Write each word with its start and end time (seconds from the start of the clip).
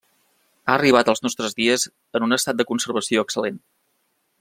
Ha 0.67 0.77
arribat 0.77 1.11
als 1.13 1.21
nostres 1.25 1.55
dies 1.59 1.87
en 2.21 2.27
un 2.29 2.39
estat 2.41 2.61
de 2.63 2.69
conservació 2.73 3.27
excel·lent. 3.29 3.65